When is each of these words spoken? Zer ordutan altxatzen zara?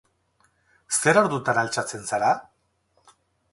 Zer 0.99 1.19
ordutan 1.21 1.61
altxatzen 1.65 2.09
zara? 2.09 2.33